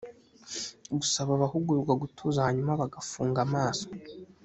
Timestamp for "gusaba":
0.99-1.31